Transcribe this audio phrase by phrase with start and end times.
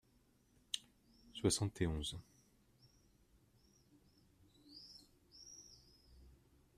[1.31, 2.17] soixante et onze.